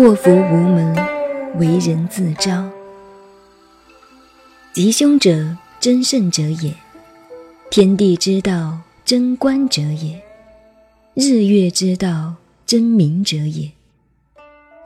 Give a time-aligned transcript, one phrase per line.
[0.00, 0.96] 祸福无门，
[1.58, 2.66] 为人自招。
[4.72, 6.72] 吉凶者，真圣者也；
[7.70, 10.18] 天地之道，真观者也；
[11.12, 12.34] 日月之道，
[12.64, 13.72] 真明者也；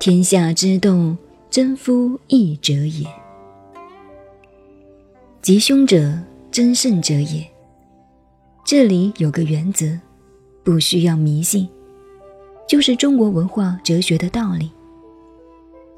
[0.00, 1.16] 天下之动，
[1.48, 3.06] 真夫义者也。
[5.42, 6.18] 吉凶者，
[6.50, 7.48] 真圣者也。
[8.64, 9.96] 这里有个原则，
[10.64, 11.68] 不需要迷信，
[12.68, 14.72] 就是中国文化哲学的道理。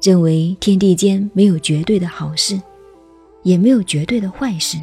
[0.01, 2.61] 认为天地间没有绝对的好事，
[3.43, 4.77] 也没有绝对的坏事。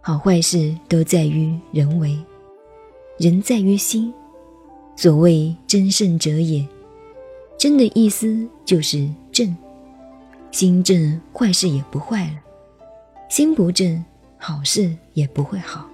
[0.00, 2.18] 好坏事都在于人为，
[3.18, 4.12] 人在于心。
[4.96, 6.66] 所谓真圣者也，
[7.58, 9.54] 真的意思就是正。
[10.50, 12.36] 心正，坏事也不坏了；
[13.28, 14.04] 心不正，
[14.36, 15.86] 好事也不会好。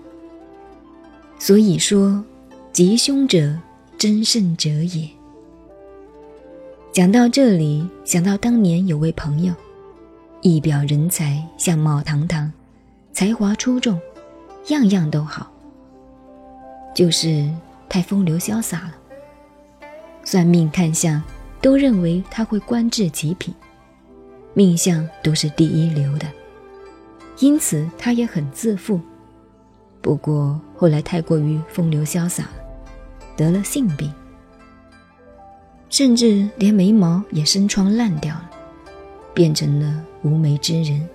[1.39, 2.25] 所以说，
[2.73, 3.58] 吉凶者，
[3.98, 5.08] 真圣者也。
[6.97, 9.52] 讲到这里，想到当年有位朋友，
[10.41, 12.50] 一表人才，相貌堂堂，
[13.12, 14.00] 才华出众，
[14.69, 15.52] 样样都好，
[16.94, 17.52] 就是
[17.86, 18.94] 太风流潇洒了。
[20.24, 21.22] 算命看相
[21.61, 23.55] 都认为他会官至极品，
[24.55, 26.27] 命相都是第一流的，
[27.41, 28.98] 因此他也很自负。
[30.00, 32.50] 不过后来太过于风流潇洒了，
[33.36, 34.11] 得了性病。
[35.89, 38.51] 甚至连眉毛也生疮烂掉了，
[39.33, 41.09] 变成了无眉之人。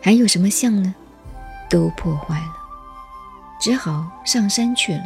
[0.00, 0.94] 还有什么像呢？
[1.68, 2.52] 都破坏了，
[3.60, 5.02] 只好上山去了。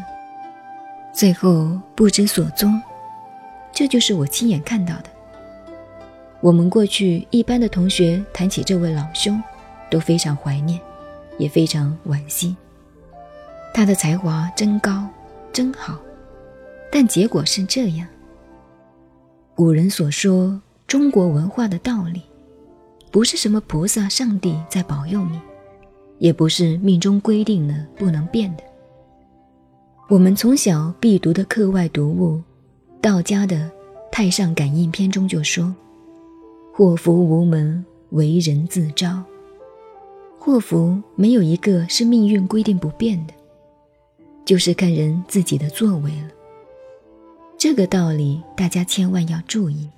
[1.13, 2.81] 最后不知所踪，
[3.73, 5.05] 这就是我亲眼看到的。
[6.41, 9.43] 我们过去一班的同学谈起这位老兄，
[9.91, 10.81] 都非常怀念，
[11.39, 12.57] 也非常惋惜。
[13.75, 15.07] 他的才华真高，
[15.53, 15.99] 真好，
[16.91, 18.07] 但结果是这样。
[19.57, 22.21] 古人所说中国文化的道理，
[23.13, 25.41] 不是什么菩萨、上帝在保佑你，
[26.19, 28.65] 也不是命中规定了不能变的。
[30.09, 32.43] 我们从小必读的课外读物，
[33.01, 33.57] 道家的
[34.11, 35.73] 《太上感应篇》中就说
[36.75, 39.23] ：“祸福无门，为人自招。”
[40.37, 43.33] 祸福没有一个是命运规定不变的，
[44.45, 46.29] 就是看人自己的作为了。
[47.65, 49.89] 这个道理大家千万要注意。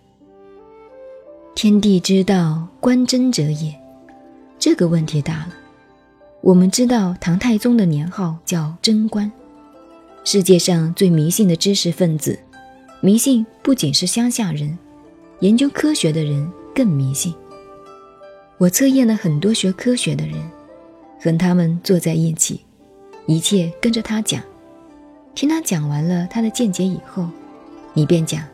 [1.57, 3.75] 天地之道，观真者也。
[4.57, 5.49] 这个问题大了。
[6.43, 9.33] 我们知道唐太宗的年号叫贞观，
[10.23, 12.39] 世界上最迷信的知识分子，
[13.01, 14.79] 迷信不仅是乡下人，
[15.41, 17.35] 研究科学的人更迷信。
[18.59, 20.41] 我测验了很多学科学的人，
[21.21, 22.61] 和他们坐在一起，
[23.27, 24.41] 一切跟着他讲，
[25.35, 27.29] 听他讲完了他的见解以后。
[27.97, 28.45] 你便讲，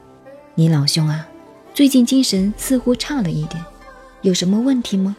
[0.55, 1.27] 你老兄啊，
[1.75, 3.61] 最近精神似乎差了一点，
[4.21, 5.17] 有什么问题吗？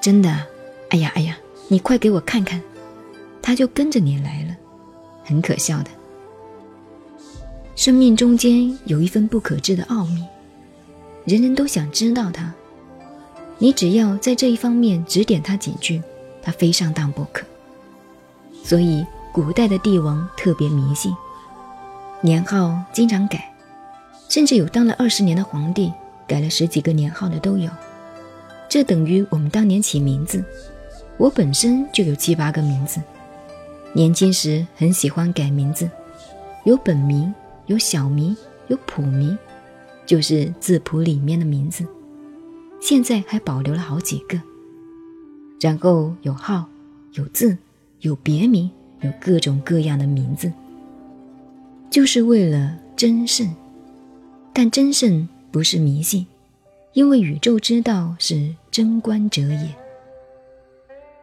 [0.00, 0.30] 真的？
[0.90, 2.62] 哎呀哎呀，你快给我看看，
[3.42, 4.56] 他就跟着你来了，
[5.24, 5.90] 很可笑的。
[7.74, 10.24] 生命中间有一份不可知的奥秘，
[11.24, 12.54] 人人都想知道它。
[13.58, 16.00] 你只要在这一方面指点他几句，
[16.40, 17.44] 他非上当不可。
[18.62, 21.12] 所以古代的帝王特别迷信。
[22.22, 23.50] 年号经常改，
[24.28, 25.90] 甚至有当了二十年的皇帝
[26.26, 27.70] 改了十几个年号的都有。
[28.68, 30.44] 这等于我们当年起名字，
[31.16, 33.00] 我本身就有七八个名字。
[33.94, 35.88] 年轻时很喜欢改名字，
[36.64, 37.32] 有本名，
[37.66, 38.36] 有小名，
[38.68, 39.36] 有谱名，
[40.04, 41.86] 就是字谱里面的名字。
[42.82, 44.38] 现在还保留了好几个。
[45.58, 46.66] 然后有号，
[47.14, 47.56] 有字，
[48.00, 48.70] 有别名，
[49.00, 50.52] 有各种各样的名字。
[51.90, 53.52] 就是为了真圣，
[54.52, 56.24] 但真圣不是迷信，
[56.92, 59.74] 因为宇宙之道是真观者也。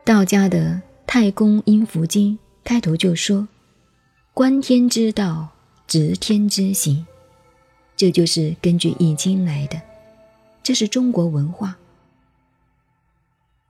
[0.03, 0.59] 道家的
[1.07, 2.33] 《太公阴符经》
[2.65, 3.47] 开头就说
[4.33, 5.49] ：“观天之道，
[5.87, 7.07] 执天之行。”
[7.95, 9.81] 这就是根据易经来的，
[10.61, 11.77] 这是中国文化。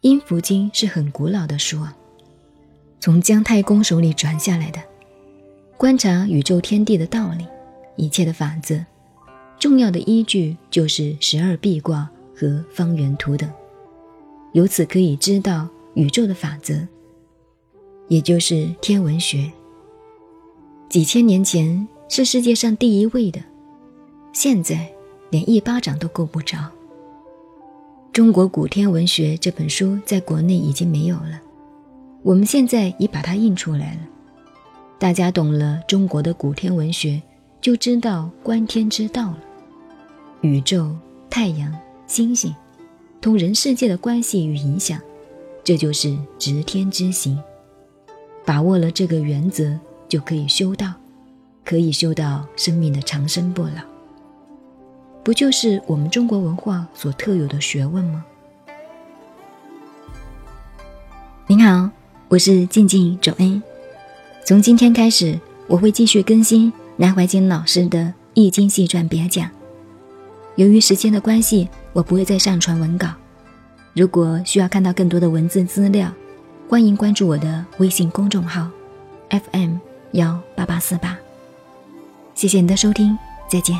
[0.01, 1.95] 阴符经是很古老的书啊，
[2.99, 4.81] 从姜太公手里传下来的。
[5.77, 7.45] 观察宇宙天地的道理，
[7.97, 8.83] 一切的法则，
[9.59, 13.47] 重要的依据就是十二臂卦和方圆图等，
[14.53, 16.87] 由此可以知道宇宙的法则，
[18.07, 19.51] 也就是天文学。
[20.89, 23.39] 几千年前是世界上第一位的，
[24.33, 24.89] 现在
[25.29, 26.57] 连一巴掌都够不着。
[28.11, 31.39] 中国古天文学这本书在国内已经没有了，
[32.23, 33.99] 我们现在已把它印出来了。
[34.99, 37.21] 大家懂了中国的古天文学，
[37.61, 39.37] 就知道观天之道了。
[40.41, 40.95] 宇宙、
[41.29, 41.71] 太阳、
[42.07, 42.53] 星星，
[43.21, 44.99] 同人世界的关系与影响，
[45.63, 47.39] 这就是执天之行。
[48.43, 49.77] 把握了这个原则，
[50.09, 50.93] 就可以修道，
[51.63, 53.83] 可以修到生命的长生不老。
[55.23, 58.25] 不就是我们中国文化所特有的学问吗？
[61.45, 61.89] 您好，
[62.29, 63.61] 我是静静周恩。
[64.47, 67.99] 从今天开始，我会继续更新南怀瑾老师的
[68.33, 69.45] 《易经细传别讲》。
[70.55, 73.09] 由于时间的关系，我不会再上传文稿。
[73.93, 76.09] 如果需要看到更多的文字资料，
[76.69, 78.69] 欢迎关注我的微信公众号
[79.31, 79.79] FM
[80.13, 81.17] 幺八八四八。
[82.33, 83.17] 谢谢你的收听，
[83.51, 83.75] 再见。